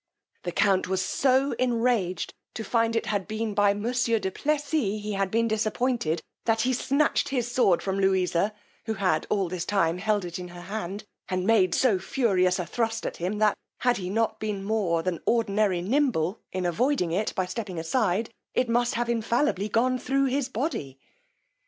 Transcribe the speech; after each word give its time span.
The 0.41 0.51
count 0.51 0.87
was 0.87 1.05
so 1.05 1.51
enraged 1.59 2.33
to 2.55 2.63
find 2.63 2.95
it 2.95 3.05
had 3.05 3.27
been 3.27 3.53
by 3.53 3.75
monsieur 3.75 4.17
du 4.17 4.31
Plessis 4.31 4.99
he 5.03 5.11
had 5.13 5.29
been 5.29 5.47
disappointed, 5.47 6.23
that 6.45 6.61
he 6.61 6.73
snatched 6.73 7.29
his 7.29 7.51
sword 7.51 7.83
from 7.83 7.99
Louisa, 7.99 8.51
who 8.87 8.95
had 8.95 9.27
all 9.29 9.47
this 9.47 9.63
time 9.63 9.99
held 9.99 10.25
it 10.25 10.39
in 10.39 10.47
her 10.47 10.61
hand, 10.61 11.03
and 11.29 11.45
made 11.45 11.75
so 11.75 11.99
furious 11.99 12.57
a 12.57 12.65
thrust 12.65 13.05
at 13.05 13.17
him, 13.17 13.37
that, 13.37 13.55
had 13.81 13.97
he 13.97 14.09
not 14.09 14.39
been 14.39 14.63
more 14.63 15.03
than 15.03 15.21
ordinary 15.27 15.83
nimble 15.83 16.39
in 16.51 16.65
avoiding 16.65 17.11
it, 17.11 17.31
by 17.35 17.45
stepping 17.45 17.77
aside, 17.77 18.31
it 18.55 18.67
must 18.67 18.95
have 18.95 19.07
infallibly 19.07 19.69
gone 19.69 19.99
thro' 19.99 20.25
his 20.25 20.49
body. 20.49 20.97